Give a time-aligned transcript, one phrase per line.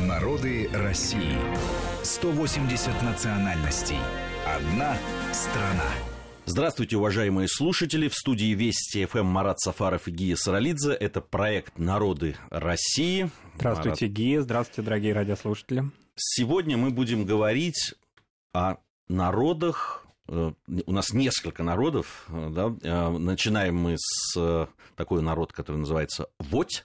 [0.00, 1.38] Народы России.
[2.02, 3.98] 180 национальностей.
[4.44, 4.96] Одна
[5.32, 5.88] страна.
[6.46, 8.08] Здравствуйте, уважаемые слушатели.
[8.08, 10.94] В студии Вести ФМ Марат Сафаров и Гия Саралидзе.
[10.94, 13.30] Это проект «Народы России».
[13.54, 14.16] Здравствуйте, Марат.
[14.16, 14.42] Гия.
[14.42, 15.84] Здравствуйте, дорогие радиослушатели.
[16.16, 17.94] Сегодня мы будем говорить
[18.52, 20.04] о народах.
[20.26, 20.52] Э,
[20.86, 22.26] у нас несколько народов.
[22.30, 22.74] Э, да?
[22.82, 26.84] Э, начинаем мы с такой народ, который называется Водь.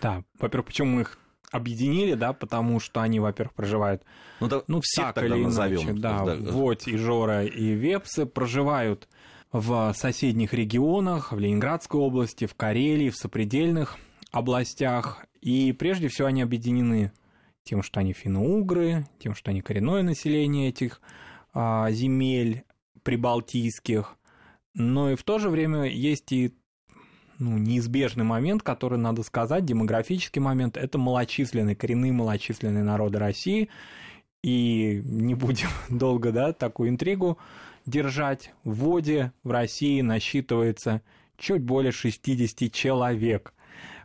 [0.00, 1.18] Да, во-первых, почему мы их
[1.50, 4.02] объединили, да, потому что они, во-первых, проживают,
[4.40, 5.80] ну, да, ну всех так тогда или назовем.
[5.82, 9.08] иначе, да, да, Вот и Жора, и Вепсы проживают
[9.52, 13.98] в соседних регионах, в Ленинградской области, в Карелии, в сопредельных
[14.30, 17.12] областях, и прежде всего они объединены
[17.64, 21.00] тем, что они финно-угры, тем, что они коренное население этих
[21.52, 22.64] а, земель
[23.02, 24.16] прибалтийских,
[24.74, 26.54] но и в то же время есть и
[27.40, 33.68] ну, неизбежный момент, который надо сказать, демографический момент, это малочисленные, коренные малочисленные народы России.
[34.42, 37.38] И не будем долго, да, такую интригу
[37.86, 38.52] держать.
[38.62, 41.02] В воде в России насчитывается
[41.36, 43.54] чуть более 60 человек.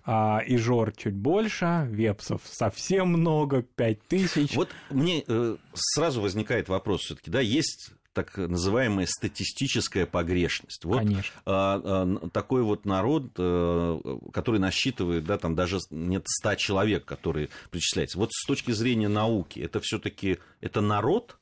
[0.08, 4.56] А, и Жор чуть больше, Вепсов совсем много, 5 тысяч.
[4.56, 10.86] Вот мне э, сразу возникает вопрос все-таки, да, есть так называемая статистическая погрешность.
[10.86, 11.36] Вот Конечно.
[11.46, 14.00] А, а, такой вот народ, а,
[14.32, 18.18] который насчитывает, да, там даже нет ста человек, которые причисляются.
[18.18, 21.38] Вот с точки зрения науки, это все-таки это народ?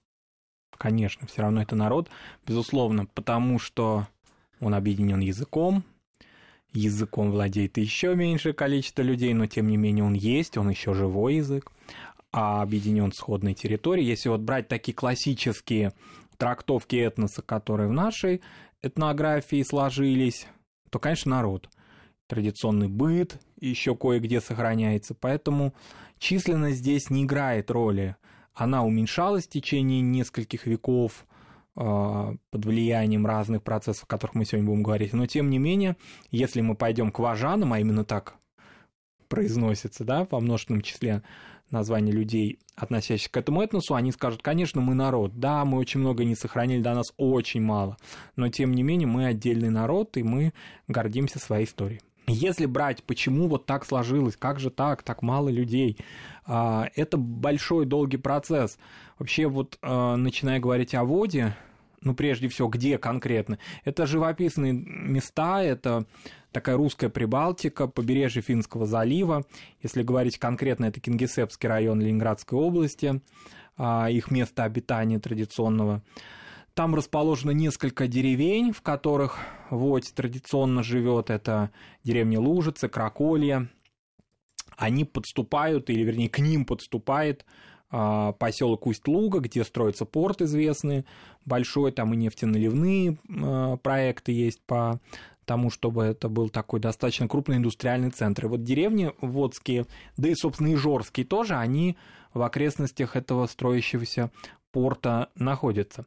[0.75, 2.09] Конечно, все равно это народ,
[2.47, 4.08] безусловно, потому что
[4.59, 5.83] он объединен языком,
[6.73, 11.35] языком владеет еще меньшее количество людей, но тем не менее он есть, он еще живой
[11.35, 11.71] язык,
[12.31, 14.08] а объединен сходной территорией.
[14.08, 15.93] Если вот брать такие классические
[16.44, 18.41] трактовки этноса, которые в нашей
[18.81, 20.45] этнографии сложились,
[20.89, 21.69] то, конечно, народ.
[22.27, 25.73] Традиционный быт еще кое-где сохраняется, поэтому
[26.17, 28.17] численность здесь не играет роли.
[28.53, 31.25] Она уменьшалась в течение нескольких веков
[31.77, 35.14] э, под влиянием разных процессов, о которых мы сегодня будем говорить.
[35.14, 35.95] Но, тем не менее,
[36.30, 38.36] если мы пойдем к важанам, а именно так
[39.30, 41.23] произносится, да, во множественном числе,
[41.73, 46.23] название людей, относящихся к этому этносу, они скажут, конечно, мы народ, да, мы очень много
[46.23, 47.98] не сохранили, да, нас очень мало,
[48.36, 50.54] но тем не менее мы отдельный народ, и мы
[50.88, 52.02] гордимся своей историей.
[52.28, 55.98] Если брать, почему вот так сложилось, как же так, так мало людей,
[56.45, 58.78] а, это большой долгий процесс.
[59.20, 61.54] Вообще вот а, начиная говорить о воде,
[62.02, 63.60] ну, прежде всего, где конкретно?
[63.84, 66.05] Это живописные места, это
[66.53, 69.45] такая русская Прибалтика, побережье Финского залива.
[69.81, 73.21] Если говорить конкретно, это Кингисеппский район Ленинградской области,
[73.77, 76.02] а, их место обитания традиционного.
[76.73, 79.37] Там расположено несколько деревень, в которых
[79.69, 81.30] Водь традиционно живет.
[81.30, 81.71] Это
[82.03, 83.69] деревни Лужицы, Краколья.
[84.77, 87.45] Они подступают, или вернее к ним подступает
[87.92, 91.05] а, поселок Усть-Луга, где строится порт известный,
[91.45, 94.99] большой, там и нефтеналивные а, проекты есть по
[95.45, 98.45] тому, чтобы это был такой достаточно крупный индустриальный центр.
[98.45, 99.86] И вот деревни водские,
[100.17, 101.98] да и, собственно, и Жорские тоже, они
[102.33, 104.31] в окрестностях этого строящегося
[104.71, 106.05] порта находятся.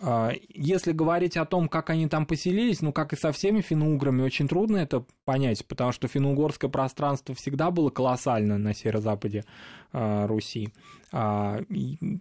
[0.00, 4.22] А, если говорить о том, как они там поселились, ну, как и со всеми финно-уграми,
[4.22, 9.44] очень трудно это понять, потому что финно-угорское пространство всегда было колоссально на северо-западе
[9.92, 10.72] а, Руси.
[11.12, 11.60] А,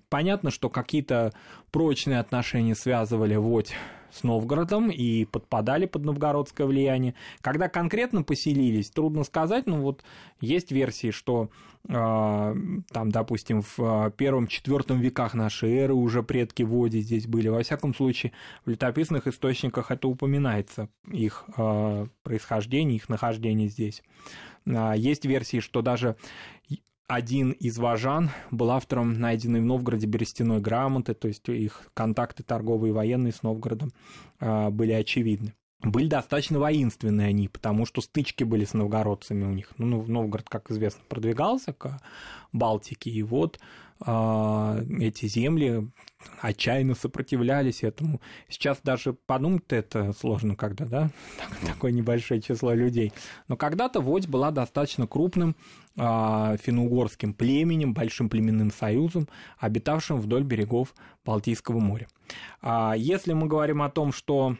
[0.10, 1.32] понятно, что какие-то
[1.72, 3.74] прочные отношения связывали Водь
[4.16, 7.16] с Новгородом и подпадали под новгородское влияние.
[7.42, 10.04] Когда конкретно поселились, трудно сказать, но вот
[10.40, 11.50] есть версии, что
[11.88, 17.50] э, там, допустим, в а, первом-четвертом веках нашей эры уже предки Води здесь были.
[17.50, 18.32] Во всяком случае,
[18.66, 24.04] в летописных источниках это упоминается, их э, происхождение, их нахождение здесь.
[24.66, 26.16] Есть версии, что даже
[27.08, 32.90] один из важан был автором найденной в Новгороде берестяной грамоты, то есть их контакты торговые
[32.90, 33.92] и военные с Новгородом
[34.40, 35.54] а, были очевидны.
[35.84, 39.72] Были достаточно воинственные они, потому что стычки были с новгородцами у них.
[39.78, 42.02] Ну, Новгород, как известно, продвигался к
[42.52, 43.60] Балтике, и вот
[44.00, 45.90] эти земли
[46.42, 48.20] отчаянно сопротивлялись этому.
[48.50, 51.12] Сейчас даже подумать это сложно, когда, да,
[51.66, 53.14] такое небольшое число людей.
[53.48, 55.56] Но когда-то Водь была достаточно крупным
[55.96, 60.94] э, финно-угорским племенем, большим племенным союзом, обитавшим вдоль берегов
[61.24, 62.08] Балтийского моря.
[62.62, 64.58] А если мы говорим о том, что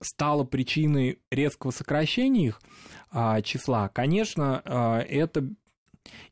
[0.00, 2.60] стало причиной резкого сокращения их
[3.10, 5.48] а, числа, конечно, а, это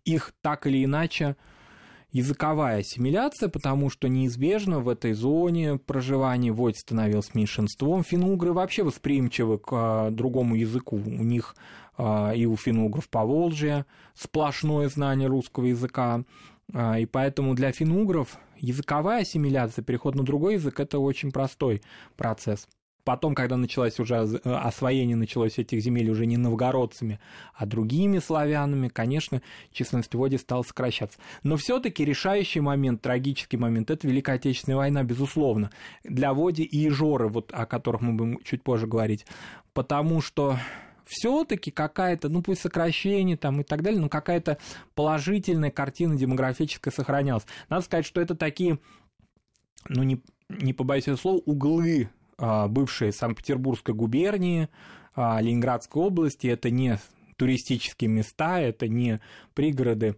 [0.05, 1.37] их так или иначе
[2.17, 8.03] языковая ассимиляция, потому что неизбежно в этой зоне проживания Войт становился меньшинством.
[8.03, 10.97] Финугры вообще восприимчивы к а, другому языку.
[10.97, 11.55] У них
[11.99, 16.25] и у финно-угров Поволжья сплошное знание русского языка.
[16.75, 21.81] И поэтому для финно-угров языковая ассимиляция, переход на другой язык, это очень простой
[22.17, 22.69] процесс.
[23.07, 27.21] Потом, когда началось уже э, освоение началось этих земель уже не новгородцами,
[27.55, 31.21] а другими славянами, конечно, численность води стала сокращаться.
[31.45, 35.71] Но все-таки решающий момент, трагический момент, это Великая Отечественная война, безусловно,
[36.03, 39.25] для Води и Ижоры, вот, о которых мы будем чуть позже говорить.
[39.73, 40.59] Потому что
[41.05, 44.59] все-таки какая-то, ну пусть сокращение там и так далее, но какая-то
[44.97, 47.47] положительная картина демографическая сохранялась.
[47.69, 48.81] Надо сказать, что это такие,
[49.89, 54.69] ну не, не побоюсь этого слова, углы бывшей Санкт-Петербургской губернии,
[55.15, 56.47] а, Ленинградской области.
[56.47, 56.99] Это не
[57.37, 59.21] туристические места, это не
[59.55, 60.17] пригороды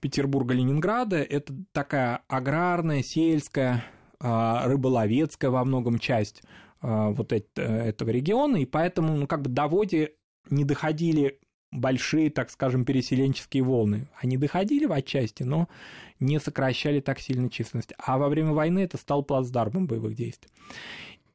[0.00, 3.84] Петербурга, Ленинграда, это такая аграрная, сельская,
[4.20, 6.42] а, рыболовецкая во многом часть
[6.80, 10.10] вот этого региона, и поэтому ну, как бы до Води
[10.48, 11.40] не доходили
[11.70, 14.08] большие, так скажем, переселенческие волны.
[14.20, 15.68] Они доходили в отчасти, но
[16.20, 17.92] не сокращали так сильно численность.
[17.98, 20.50] А во время войны это стал плацдармом боевых действий.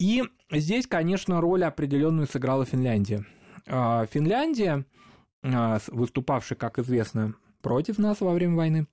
[0.03, 0.21] И
[0.51, 3.25] здесь, конечно, роль определенную сыграла Финляндия.
[3.65, 4.83] А, Финляндия,
[5.41, 8.88] а, выступавшая, как известно, против нас во время войны,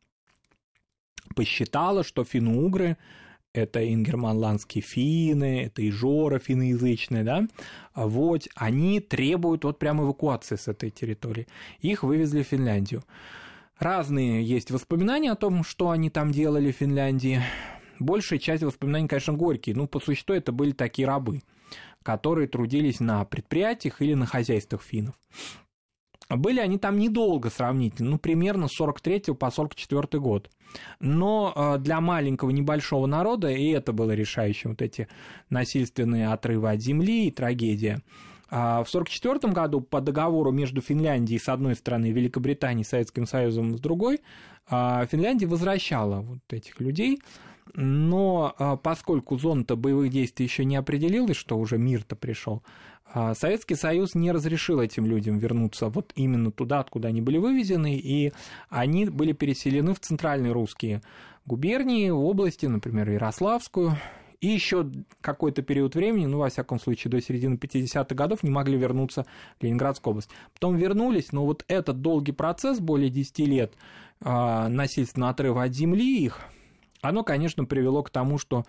[1.34, 2.96] посчитала, что финно-угры
[3.52, 7.48] это ингерманландские финны, это ижора финноязычные, да,
[7.96, 11.48] вот, они требуют вот прям эвакуации с этой территории.
[11.80, 13.02] Их вывезли в Финляндию.
[13.80, 17.42] Разные есть воспоминания о том, что они там делали в Финляндии
[18.00, 19.76] большая часть воспоминаний, конечно, горькие.
[19.76, 21.42] Ну, по существу это были такие рабы,
[22.02, 25.14] которые трудились на предприятиях или на хозяйствах финнов.
[26.28, 30.50] Были они там недолго сравнительно, ну, примерно с 43 по 44 год.
[31.00, 35.08] Но э, для маленького небольшого народа, и это было решающим, вот эти
[35.48, 38.02] насильственные отрывы от земли и трагедия.
[38.52, 43.76] А в 1944 году по договору между Финляндией с одной стороны и Великобританией Советским Союзом
[43.76, 44.20] с другой,
[44.68, 47.20] а, Финляндия возвращала вот этих людей
[47.74, 52.62] но а, поскольку зона-то боевых действий еще не определилась, что уже мир-то пришел,
[53.12, 57.96] а, Советский Союз не разрешил этим людям вернуться вот именно туда, откуда они были вывезены,
[57.96, 58.32] и
[58.68, 61.02] они были переселены в центральные русские
[61.46, 63.96] губернии, области, например, Ярославскую,
[64.40, 64.90] и еще
[65.20, 69.26] какой-то период времени, ну, во всяком случае, до середины 50-х годов не могли вернуться
[69.58, 70.30] в Ленинградскую область.
[70.54, 73.74] Потом вернулись, но вот этот долгий процесс, более 10 лет
[74.22, 76.40] а, насильственного отрыва от земли их,
[77.02, 78.64] оно, конечно, привело к тому, что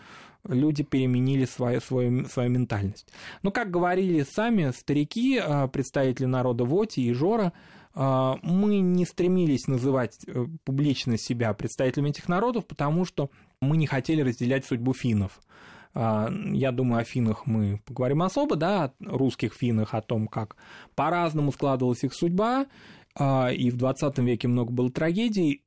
[0.47, 3.07] люди переменили свою, свою, свою ментальность.
[3.43, 7.53] Но, как говорили сами старики, а, представители народа Воти и Жора,
[7.93, 13.29] а, мы не стремились называть э, публично себя представителями этих народов, потому что
[13.59, 15.39] мы не хотели разделять судьбу финнов.
[15.93, 20.55] Я думаю, о финнах мы поговорим особо, да, о русских финнах, о том, как
[20.95, 22.67] по-разному складывалась их судьба,
[23.19, 25.65] и в 20 веке много было трагедий,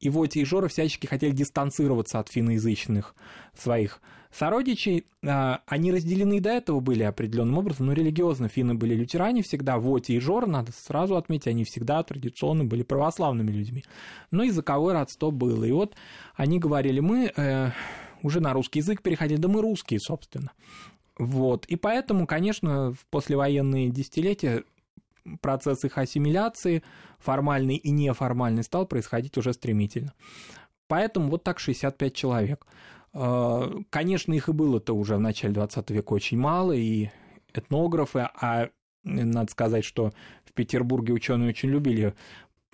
[0.00, 3.14] и вот и Жора всячески хотели дистанцироваться от финноязычных
[3.54, 4.00] своих
[4.30, 5.06] сородичей.
[5.24, 9.78] А, они разделены и до этого были определенным образом, но религиозно финны были лютеране всегда.
[9.78, 13.84] Вот и Жора, надо сразу отметить, они всегда традиционно были православными людьми.
[14.30, 15.64] Но языковое родство было.
[15.64, 15.94] И вот
[16.34, 17.70] они говорили, мы э,
[18.22, 20.52] уже на русский язык переходили, да мы русские, собственно.
[21.18, 21.64] Вот.
[21.66, 24.64] И поэтому, конечно, в послевоенные десятилетия
[25.40, 26.82] процесс их ассимиляции,
[27.18, 30.12] формальный и неформальный, стал происходить уже стремительно.
[30.88, 32.66] Поэтому вот так 65 человек.
[33.12, 37.10] А, конечно, их и было-то уже в начале 20 века очень мало, и
[37.52, 38.68] этнографы, а
[39.04, 40.12] надо сказать, что
[40.44, 42.14] в Петербурге ученые очень любили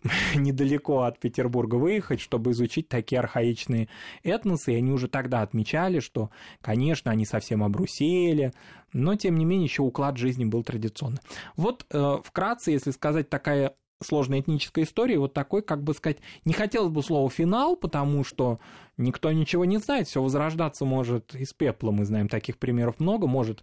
[0.34, 3.88] недалеко от Петербурга выехать, чтобы изучить такие архаичные
[4.22, 6.30] этносы, и они уже тогда отмечали, что,
[6.60, 8.52] конечно, они совсем обрусели,
[8.92, 11.20] но, тем не менее, еще уклад жизни был традиционный.
[11.56, 16.52] Вот э, вкратце, если сказать, такая сложная этническая история, вот такой, как бы сказать, не
[16.52, 18.58] хотелось бы слова «финал», потому что
[19.02, 23.62] никто ничего не знает, все возрождаться может из пепла, мы знаем таких примеров много, может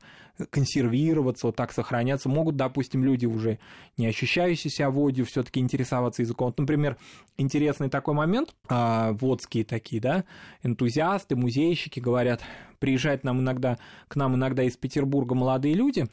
[0.49, 3.59] консервироваться, вот так сохраняться, могут, допустим, люди уже
[3.97, 6.47] не ощущающие себя водью все-таки интересоваться языком.
[6.47, 6.97] Вот, например,
[7.37, 10.23] интересный такой момент, а, водские такие, да,
[10.63, 12.41] энтузиасты, музейщики говорят,
[12.79, 13.77] приезжают нам иногда,
[14.07, 16.05] к нам иногда из Петербурга молодые люди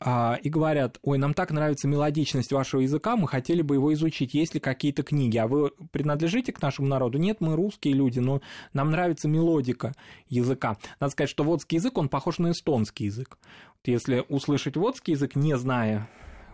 [0.00, 4.34] а, и говорят, ой, нам так нравится мелодичность вашего языка, мы хотели бы его изучить,
[4.34, 7.18] есть ли какие-то книги, а вы принадлежите к нашему народу?
[7.18, 8.40] Нет, мы русские люди, но
[8.72, 9.94] нам нравится мелодика
[10.28, 10.76] языка.
[11.00, 13.38] Надо сказать, что водский язык, он похож на эстонский язык.
[13.84, 16.08] Если услышать водский язык, не зная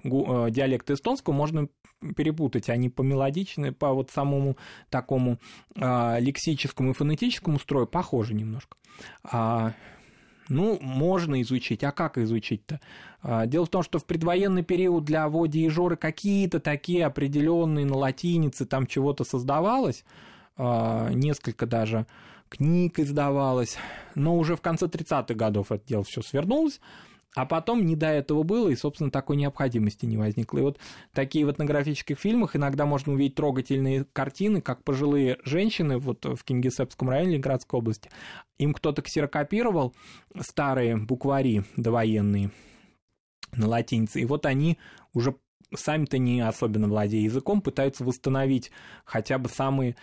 [0.04, 0.08] э,
[0.50, 1.68] диалекта эстонского, можно
[2.16, 2.68] перепутать.
[2.68, 4.56] Они по мелодичной, по вот самому
[4.90, 5.38] такому
[5.74, 8.76] э, лексическому и фонетическому строю похожи немножко.
[9.24, 9.74] А,
[10.48, 11.84] Ну, можно изучить.
[11.84, 12.80] А как изучить-то?
[13.20, 17.84] А, дело в том, что в предвоенный период для Води и Жоры какие-то такие определенные
[17.84, 22.06] на латинице там чего-то создавалось, а, несколько даже
[22.48, 23.76] книг издавалось,
[24.14, 26.80] но уже в конце 30-х годов это дело все свернулось,
[27.36, 30.58] а потом не до этого было, и, собственно, такой необходимости не возникло.
[30.58, 30.78] И вот
[31.12, 37.10] такие в этнографических фильмах иногда можно увидеть трогательные картины, как пожилые женщины вот в Кингисеппском
[37.10, 38.10] районе Ленинградской области.
[38.56, 39.94] Им кто-то ксерокопировал
[40.40, 42.50] старые буквари довоенные
[43.52, 44.78] на латинице, и вот они
[45.12, 45.36] уже
[45.74, 48.70] сами-то не особенно владея языком, пытаются восстановить
[49.04, 49.96] хотя бы самые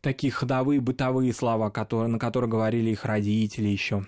[0.00, 4.06] такие ходовые бытовые слова, которые, на которые говорили их родители еще.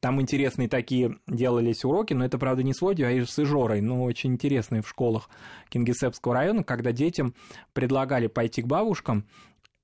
[0.00, 4.02] Там интересные такие делались уроки, но это, правда, не с Водью, а с Ижорой, но
[4.02, 5.30] очень интересные в школах
[5.68, 7.34] Кингисеппского района, когда детям
[7.72, 9.26] предлагали пойти к бабушкам,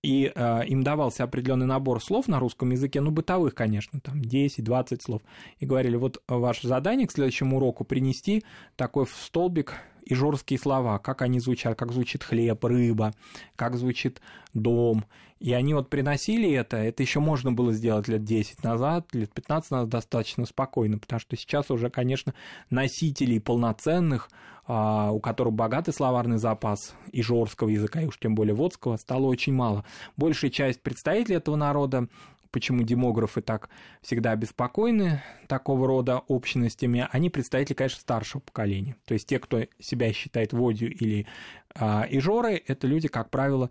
[0.03, 5.01] и э, им давался определенный набор слов на русском языке, ну, бытовых, конечно, там 10-20
[5.01, 5.23] слов,
[5.59, 8.45] и говорили, вот ваше задание к следующему уроку принести
[8.77, 9.75] такой в столбик
[10.09, 13.13] ижорские слова, как они звучат, как звучит хлеб, рыба,
[13.57, 14.21] как звучит
[14.55, 15.05] дом.
[15.41, 19.71] И они вот приносили это, это еще можно было сделать лет 10 назад, лет 15
[19.71, 22.35] назад достаточно спокойно, потому что сейчас уже, конечно,
[22.71, 24.31] носителей полноценных,
[24.67, 29.27] а, у которых богатый словарный запас и жорского языка, и уж тем более водского, стало
[29.27, 29.85] очень мало.
[30.17, 32.09] Большая часть представителей этого народа
[32.51, 33.69] почему демографы так
[34.03, 38.97] всегда обеспокоены такого рода общностями, они представители, конечно, старшего поколения.
[39.05, 41.27] То есть те, кто себя считает водью или
[41.75, 43.71] а, ижорой, это люди, как правило,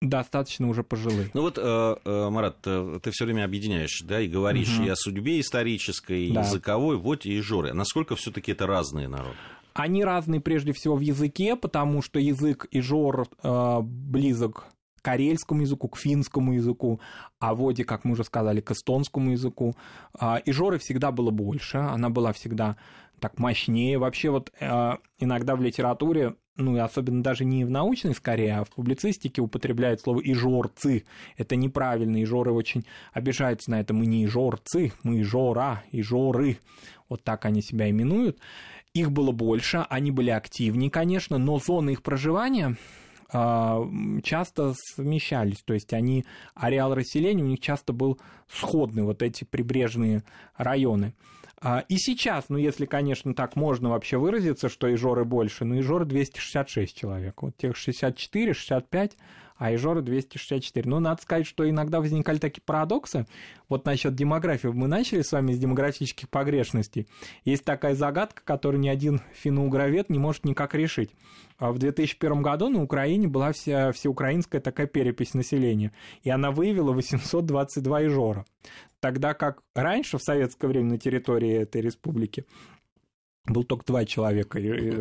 [0.00, 1.30] достаточно уже пожилые.
[1.34, 4.86] Ну вот, э, э, Марат, ты, ты все время объединяешь, да, и говоришь угу.
[4.86, 6.42] и о судьбе исторической, да.
[6.42, 7.72] языковой, вот и Ижоры.
[7.72, 9.36] Насколько все-таки это разные народы?
[9.72, 14.66] Они разные прежде всего в языке, потому что язык Ижор э, близок
[15.06, 17.00] карельскому языку, к финскому языку,
[17.38, 19.76] а воде, как мы уже сказали, к эстонскому языку.
[20.18, 22.76] А, и Жоры всегда было больше, она была всегда
[23.20, 23.98] так мощнее.
[23.98, 28.64] Вообще вот а, иногда в литературе ну и особенно даже не в научной скорее, а
[28.64, 31.04] в публицистике употребляют слово «ижорцы».
[31.36, 33.92] Это неправильно, ижоры очень обижаются на это.
[33.92, 36.58] Мы не ижорцы, мы ижора, ижоры.
[37.10, 38.38] Вот так они себя именуют.
[38.94, 42.76] Их было больше, они были активнее, конечно, но зоны их проживания
[43.28, 48.18] часто смещались, то есть они, ареал расселения у них часто был
[48.48, 50.22] сходный, вот эти прибрежные
[50.56, 51.14] районы.
[51.58, 56.04] А, и сейчас, ну если, конечно, так можно вообще выразиться, что Ижоры больше, но Ижоры
[56.04, 59.16] 266 человек, вот тех 64, 65
[59.58, 60.88] а Ижора 264.
[60.88, 63.26] Но надо сказать, что иногда возникали такие парадоксы.
[63.68, 64.68] Вот насчет демографии.
[64.68, 67.08] Мы начали с вами с демографических погрешностей.
[67.44, 71.10] Есть такая загадка, которую ни один финно-угровед не может никак решить.
[71.58, 76.92] А в 2001 году на Украине была вся всеукраинская такая перепись населения, и она выявила
[76.92, 78.44] 822 Ижора.
[79.00, 82.44] Тогда как раньше, в советское время, на территории этой республики
[83.46, 84.58] был только два человека,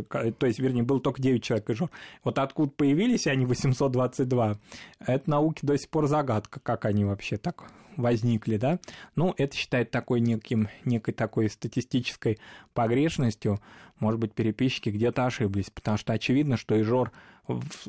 [0.10, 1.80] то есть, вернее, был только 9 человек из
[2.24, 4.58] Вот откуда появились они 822,
[5.00, 8.80] это науке до сих пор загадка, как они вообще так возникли, да.
[9.16, 12.40] Ну, это считает такой неким, некой такой статистической
[12.74, 13.60] погрешностью.
[14.00, 17.12] Может быть, переписчики где-то ошиблись, потому что очевидно, что Ижор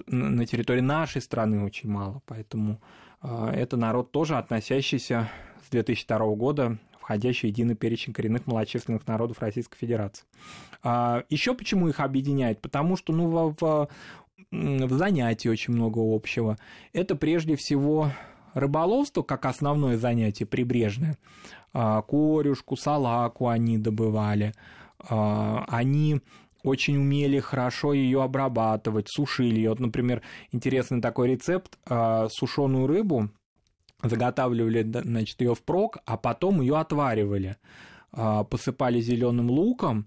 [0.07, 2.81] на территории нашей страны очень мало, поэтому
[3.23, 5.31] э, это народ тоже относящийся
[5.67, 10.25] с 2002 года входящий в единый перечень коренных малочисленных народов Российской Федерации.
[10.83, 12.61] А, Еще почему их объединяет?
[12.61, 13.89] Потому что ну, в, в,
[14.51, 16.59] в занятии очень много общего.
[16.93, 18.11] Это прежде всего
[18.55, 21.17] рыболовство как основное занятие прибрежное.
[21.73, 24.53] А, корюшку, салаку они добывали.
[24.99, 26.21] А, они
[26.65, 29.71] очень умели хорошо ее обрабатывать, сушили ее.
[29.71, 33.31] Вот, например, интересный такой рецепт сушеную рыбу
[34.03, 37.57] заготавливали значит, ее впрок, а потом ее отваривали.
[38.13, 40.07] А, посыпали зеленым луком,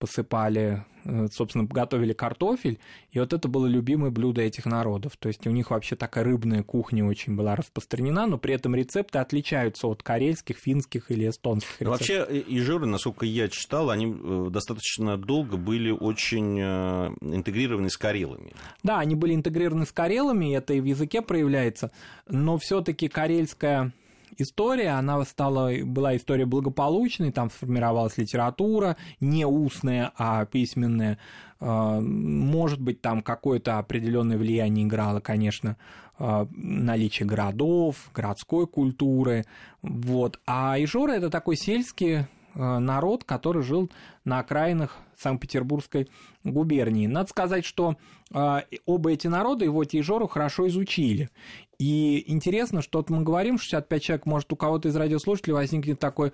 [0.00, 2.80] посыпали, э, собственно, готовили картофель,
[3.12, 5.16] и вот это было любимое блюдо этих народов.
[5.18, 9.18] То есть у них вообще такая рыбная кухня очень была распространена, но при этом рецепты
[9.18, 12.00] отличаются от карельских, финских или эстонских рецептов.
[12.00, 18.54] Вообще ижиры, насколько я читал, они э, достаточно долго были очень э, интегрированы с карелами.
[18.82, 21.92] Да, они были интегрированы с карелами, это и в языке проявляется,
[22.26, 23.92] но все таки карельская
[24.38, 31.18] история, она стала, была история благополучной, там сформировалась литература, не устная, а письменная.
[31.60, 35.76] А, может быть, там какое-то определенное влияние играло, конечно,
[36.18, 39.44] а, наличие городов, городской культуры.
[39.82, 40.38] Вот.
[40.46, 43.90] А Ижора это такой сельский народ, который жил
[44.24, 46.08] на окраинах Санкт-Петербургской
[46.44, 47.06] губернии.
[47.06, 47.96] Надо сказать, что
[48.32, 51.28] э, оба эти народа его Тижору хорошо изучили.
[51.78, 56.32] И интересно, что вот мы говорим, 65 человек, может, у кого-то из радиослушателей возникнет такой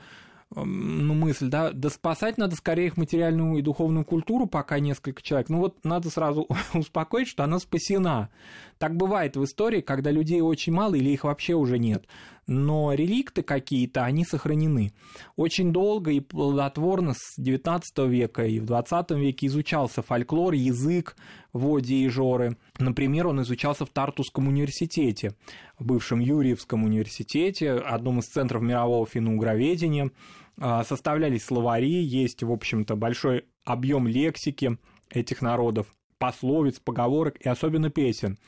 [0.54, 5.48] ну, мысль, да, да спасать надо скорее их материальную и духовную культуру, пока несколько человек.
[5.48, 8.30] Ну вот надо сразу успокоить, что она спасена.
[8.78, 12.06] Так бывает в истории, когда людей очень мало или их вообще уже нет.
[12.46, 14.92] Но реликты какие-то, они сохранены.
[15.34, 21.16] Очень долго и плодотворно с XIX века и в XX веке изучался фольклор, язык
[21.52, 22.56] Води и Жоры.
[22.78, 25.34] Например, он изучался в Тартусском университете,
[25.78, 30.10] в бывшем Юрьевском университете, одном из центров мирового финно-угроведения.
[30.58, 34.78] А, составлялись словари, есть, в общем-то, большой объем лексики
[35.10, 35.86] этих народов,
[36.18, 38.38] пословиц, поговорок и особенно песен.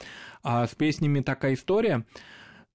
[0.43, 2.05] А с песнями такая история.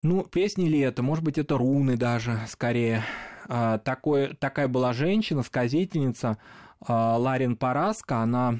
[0.02, 1.02] Ну, песни ли это?
[1.02, 3.04] Может быть, это руны даже, скорее.
[3.48, 6.38] А, такой, такая была женщина, сказительница
[6.86, 8.60] а, Ларин Параска, она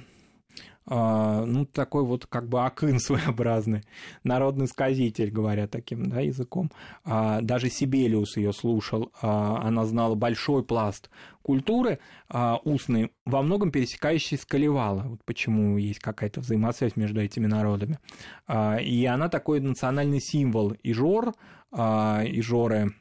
[0.86, 3.84] ну, такой вот как бы акын своеобразный,
[4.24, 6.72] народный сказитель, говоря таким да, языком.
[7.06, 11.10] А, даже Сибелиус ее слушал, а, она знала большой пласт
[11.42, 12.00] культуры
[12.64, 15.02] устной, во многом пересекающий с Калевала.
[15.02, 18.00] Вот почему есть какая-то взаимосвязь между этими народами.
[18.82, 20.72] И она такой национальный символ.
[20.72, 21.34] И Жор,
[21.76, 22.94] и Жоры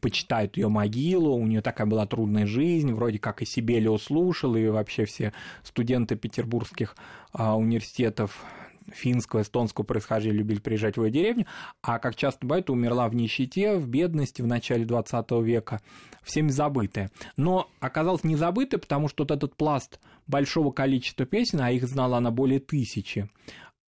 [0.00, 4.66] почитают ее могилу, у нее такая была трудная жизнь, вроде как и Сибелио слушал, и
[4.68, 6.96] вообще все студенты петербургских
[7.32, 8.44] а, университетов
[8.92, 11.46] финского, эстонского происхождения любили приезжать в ее деревню,
[11.82, 15.80] а как часто бывает, умерла в нищете, в бедности в начале 20 века,
[16.22, 17.10] всеми забытая.
[17.36, 22.18] Но оказалось не забытая, потому что вот этот пласт большого количества песен, а их знала
[22.18, 23.28] она более тысячи,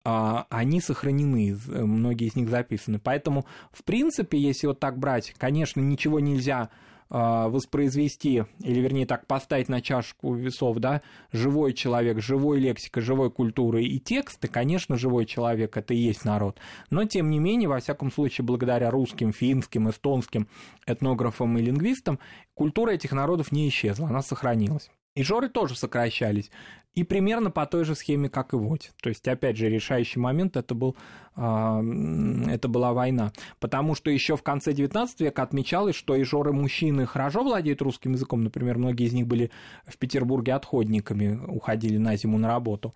[0.02, 2.98] они сохранены, э, многие из них записаны.
[2.98, 6.70] Поэтому, в принципе, если вот так брать, конечно, ничего нельзя
[7.12, 11.02] а, воспроизвести, или вернее так, поставить на чашку весов, да,
[11.32, 16.60] живой человек, живой лексика, живой культуры и тексты, конечно, живой человек, это и есть народ.
[16.88, 20.46] Но, тем не менее, во всяком случае, благодаря русским, финским, эстонским
[20.86, 22.20] этнографам и лингвистам,
[22.54, 24.88] культура этих народов не исчезла, она сохранилась.
[25.14, 26.50] И жоры тоже сокращались.
[26.94, 28.90] И примерно по той же схеме, как и вот.
[29.00, 30.96] То есть, опять же, решающий момент это, был,
[31.36, 33.32] это была война.
[33.60, 38.12] Потому что еще в конце XIX века отмечалось, что и жоры мужчины хорошо владеют русским
[38.12, 38.42] языком.
[38.42, 39.52] Например, многие из них были
[39.86, 42.92] в Петербурге отходниками, уходили на зиму на работу.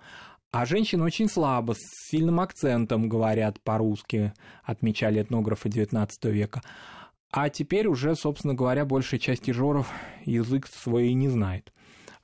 [0.50, 6.62] А женщины очень слабо, с сильным акцентом говорят по-русски, отмечали этнографы XIX века.
[7.32, 9.88] А теперь уже, собственно говоря, большая часть жоров
[10.24, 11.72] язык свой и не знает.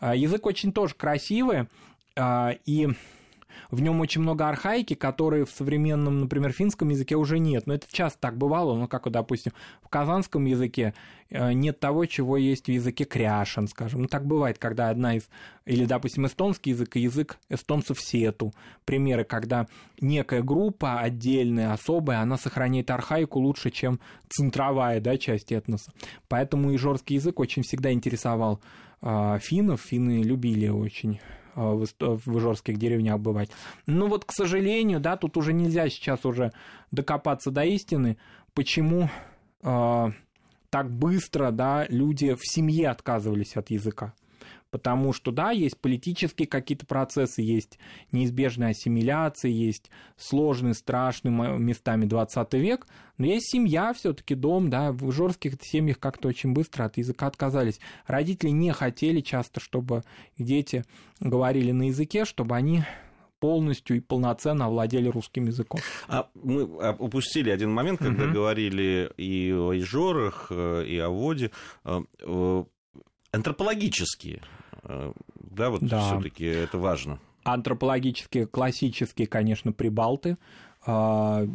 [0.01, 1.67] А, язык очень тоже красивый,
[2.17, 2.89] а, и
[3.71, 7.67] в нем очень много архаики, которые в современном, например, финском языке уже нет.
[7.67, 10.95] Но это часто так бывало, ну, как, допустим, в казанском языке
[11.29, 14.03] э, нет того, чего есть в языке кряшен, скажем.
[14.03, 15.29] Ну, так бывает, когда одна из...
[15.67, 18.53] Или, допустим, эстонский язык и язык эстонцев сету.
[18.85, 19.67] Примеры, когда
[20.01, 25.93] некая группа отдельная, особая, она сохраняет архаику лучше, чем центровая да, часть этноса.
[26.29, 28.61] Поэтому и жорский язык очень всегда интересовал
[29.03, 29.81] финнов.
[29.83, 31.21] Финны любили очень
[31.55, 33.51] а, в ижорских деревнях бывать.
[33.87, 36.53] Ну вот, к сожалению, да, тут уже нельзя сейчас уже
[36.91, 38.19] докопаться до истины,
[38.55, 39.09] почему
[39.63, 40.07] э,
[40.71, 44.15] так быстро, да, люди в семье отказывались от языка
[44.71, 47.79] потому что, да, есть политические какие-то процессы, есть
[48.13, 52.87] неизбежная ассимиляция, есть сложный, страшный местами 20 век,
[53.19, 57.27] но есть семья все таки дом, да, в жорских семьях как-то очень быстро от языка
[57.27, 57.81] отказались.
[58.07, 60.05] Родители не хотели часто, чтобы
[60.39, 60.85] дети
[61.19, 62.85] говорили на языке, чтобы они
[63.41, 65.81] полностью и полноценно овладели русским языком.
[66.09, 66.65] А мы
[66.99, 68.35] упустили один момент, когда угу.
[68.35, 71.51] говорили и о Ижорах, э, и о Воде.
[71.85, 72.65] Э, э,
[73.33, 76.01] антропологические Э, да, вот да.
[76.01, 77.19] все-таки это важно.
[77.45, 80.37] Антропологически классические, конечно, прибалты.
[80.87, 81.47] А,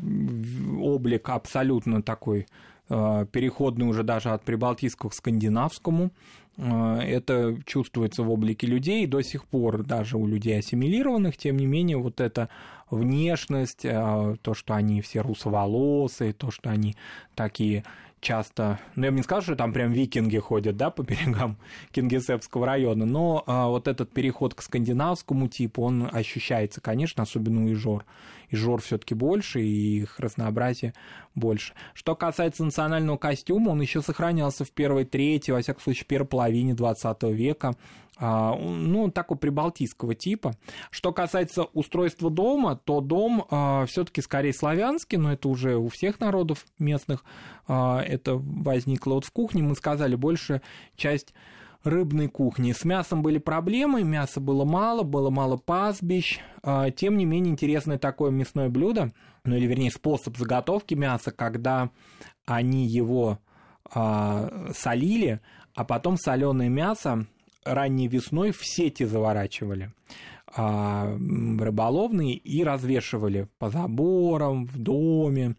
[0.79, 2.47] облик абсолютно такой
[2.89, 6.11] а, переходный уже даже от прибалтийского к скандинавскому.
[6.57, 11.65] А, это чувствуется в облике людей до сих пор, даже у людей ассимилированных, тем не
[11.65, 12.49] менее, вот эта
[12.89, 16.95] внешность, то, что они все русоволосые, то, что они
[17.33, 17.83] такие
[18.25, 21.57] часто, ну я бы не сказал, что там прям викинги ходят, да, по берегам
[21.91, 27.71] Кингисеппского района, но а, вот этот переход к скандинавскому типу, он ощущается, конечно, особенно у
[27.71, 28.03] Ижор.
[28.49, 30.93] Ижор все таки больше, и их разнообразие
[31.35, 31.73] больше.
[31.93, 36.27] Что касается национального костюма, он еще сохранялся в первой трети, во всяком случае, в первой
[36.45, 37.75] половине 20 века.
[38.17, 40.53] А, ну, такого прибалтийского типа.
[40.89, 46.19] Что касается устройства дома, то дом а, все-таки скорее славянский, но это уже у всех
[46.21, 47.25] народов местных
[47.67, 49.15] а, это возникло.
[49.15, 50.61] Вот в кухне мы сказали, большая
[50.95, 51.33] часть
[51.83, 52.71] рыбной кухни.
[52.71, 56.39] С мясом были проблемы, мяса было мало, было мало пастбищ.
[56.95, 59.11] Тем не менее, интересное такое мясное блюдо,
[59.43, 61.91] ну или вернее способ заготовки мяса, когда
[62.47, 63.37] они его
[63.93, 65.41] солили,
[65.75, 67.27] а потом соленое мясо
[67.63, 69.91] ранней весной в сети заворачивали
[70.55, 71.15] а,
[71.59, 75.55] рыболовные и развешивали по заборам, в доме.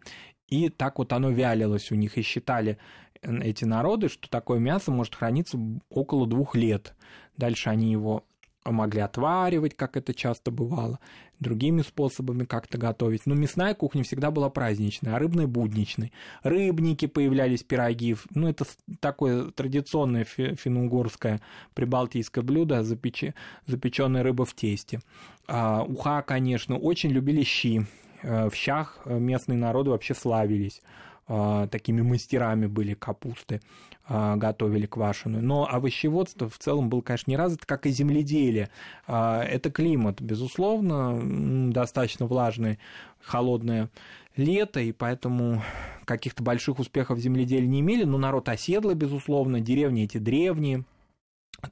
[0.47, 2.77] И так вот оно вялилось у них, и считали
[3.21, 6.95] эти народы, что такое мясо может храниться около двух лет.
[7.35, 8.23] Дальше они его
[8.65, 10.99] могли отваривать, как это часто бывало,
[11.39, 13.25] другими способами как-то готовить.
[13.25, 16.11] Но мясная кухня всегда была праздничная, а рыбная– будничной.
[16.43, 18.15] Рыбники появлялись, пироги.
[18.33, 18.65] Ну, это
[18.99, 21.41] такое традиционное финно-угорское
[21.73, 23.33] прибалтийское блюдо, запечи,
[23.65, 25.01] запеченная рыба в тесте.
[25.47, 27.85] А, уха, конечно, очень любили щи.
[28.23, 30.81] Э, в щах местные народы вообще славились.
[31.29, 33.61] А, такими мастерами были капусты,
[34.07, 35.43] готовили квашеную.
[35.43, 38.69] Но овощеводство в целом было, конечно, не развито, как и земледелие.
[39.05, 42.79] А, это климат, безусловно, достаточно влажное,
[43.21, 43.89] холодное
[44.37, 45.61] лето, и поэтому
[46.05, 50.85] каких-то больших успехов в земледелии не имели, но народ оседлый, безусловно, деревни эти древние,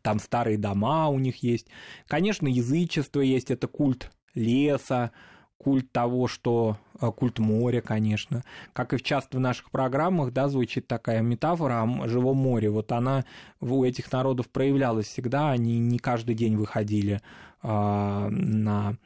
[0.02, 1.67] там старые дома у них есть.
[2.08, 5.12] Конечно, язычество есть, это культ леса,
[5.57, 8.43] культ того, что э, культ моря, конечно.
[8.73, 12.69] Как и часто в наших программах, да, звучит такая метафора о живом море.
[12.69, 13.25] Вот она
[13.61, 17.21] у этих народов проявлялась всегда, они не каждый день выходили
[17.61, 18.97] а, на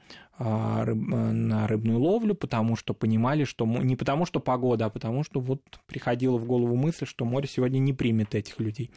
[0.42, 5.24] а, рыб, на рыбную ловлю, потому что понимали, что не потому что погода, а потому
[5.24, 8.90] что вот приходила в голову мысль, что море сегодня не примет этих людей.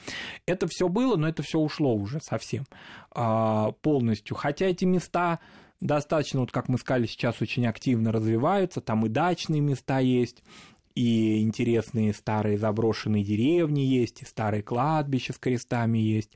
[0.46, 2.64] Это все было, но это все ушло уже совсем
[3.10, 4.36] а, полностью.
[4.36, 5.40] Хотя эти места
[5.82, 10.42] достаточно, вот как мы сказали, сейчас очень активно развиваются, там и дачные места есть,
[10.94, 16.30] и интересные старые заброшенные деревни есть, и старые кладбища с крестами есть,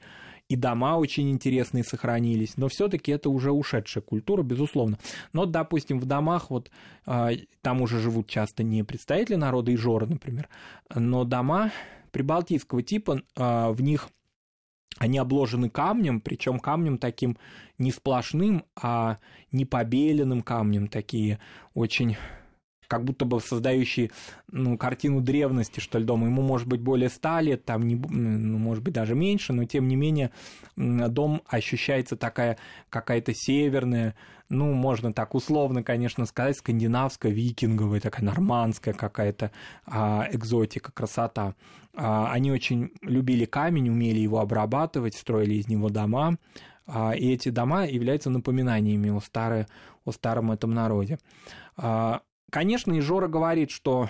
[0.49, 4.99] и дома очень интересные сохранились, но все-таки это уже ушедшая культура, безусловно.
[5.33, 6.71] Но, допустим, в домах вот
[7.05, 7.31] а,
[7.63, 10.49] там уже живут часто не представители народа и жоры, например,
[10.95, 11.73] но дома
[12.13, 14.09] прибалтийского типа, а, в них
[14.99, 17.37] они обложены камнем, причем камнем таким
[17.79, 19.19] не сплошным, а
[19.53, 21.39] не побеленным камнем, такие
[21.75, 22.17] очень
[22.87, 24.11] как будто бы создающие
[24.51, 26.27] ну, картину древности, что ли, дома.
[26.27, 29.89] Ему может быть более ста лет, там, не, ну, может быть, даже меньше, но тем
[29.89, 30.31] не менее
[30.77, 32.59] дом ощущается такая
[32.91, 34.15] какая-то северная,
[34.49, 39.51] ну, можно так условно, конечно, сказать, скандинавская, викинговая, такая нормандская какая-то
[39.87, 41.55] а, экзотика, красота.
[41.95, 46.37] А, они очень любили камень, умели его обрабатывать, строили из него дома,
[46.87, 49.67] а, и эти дома являются напоминаниями о, старой,
[50.05, 51.19] о старом этом народе.
[51.77, 52.21] А,
[52.51, 54.09] конечно, и Жора говорит, что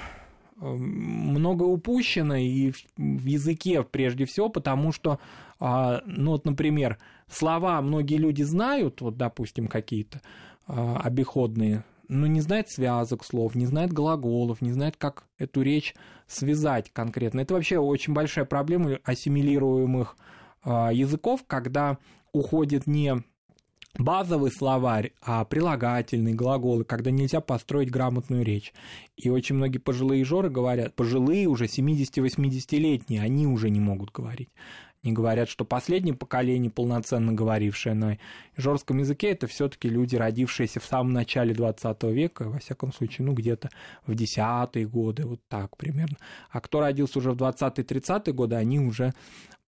[0.57, 5.19] много упущено и в языке прежде всего, потому что,
[5.61, 10.23] а, ну вот, например, слова многие люди знают, вот, допустим, какие-то
[10.67, 15.95] а, обиходные, но не знает связок слов, не знает глаголов, не знает, как эту речь
[16.27, 17.41] связать конкретно.
[17.41, 20.17] Это вообще очень большая проблема ассимилируемых
[20.63, 21.99] а, языков, когда
[22.33, 23.23] уходит не
[23.99, 28.73] базовый словарь, а прилагательные глаголы, когда нельзя построить грамотную речь.
[29.17, 34.49] И очень многие пожилые жоры говорят, пожилые уже 70-80-летние, они уже не могут говорить.
[35.03, 38.19] Они говорят, что последнее поколение, полноценно говорившее на
[38.57, 43.33] жорском языке, это все-таки люди, родившиеся в самом начале 20 века, во всяком случае, ну,
[43.33, 43.71] где-то
[44.05, 46.17] в десятые годы, вот так примерно.
[46.51, 49.15] А кто родился уже в 20-30-е годы, они уже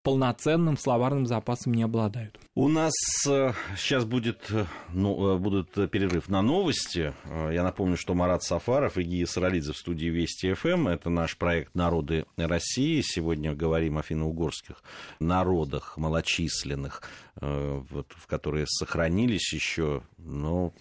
[0.08, 2.38] полноценным словарным запасом не обладают.
[2.54, 2.94] У нас
[3.28, 7.12] э, сейчас будет, э, ну, э, будут перерыв на новости.
[7.26, 10.68] Я напомню, что Марат Сафаров и Гия Саралидзе в студии Вести ФМ.
[10.68, 10.88] Эм.
[10.88, 13.02] Это наш проект «Народы России».
[13.04, 14.82] Сегодня говорим о финно-угорских
[15.20, 17.02] народах малочисленных,
[17.40, 20.72] вот, в которые сохранились еще, ну,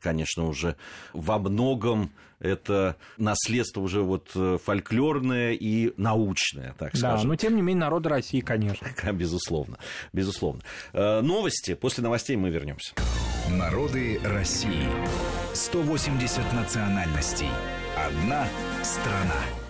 [0.00, 0.76] конечно, уже
[1.12, 4.30] во многом это наследство уже вот
[4.64, 7.22] фольклорное и научное, так скажем.
[7.22, 8.61] Да, но тем не менее народы России, конечно.
[9.12, 9.78] Безусловно,
[10.12, 10.62] безусловно.
[10.92, 11.74] Э, новости.
[11.74, 12.94] После новостей мы вернемся.
[13.50, 14.88] Народы России.
[15.54, 17.48] 180 национальностей.
[17.96, 18.46] Одна
[18.82, 19.61] страна.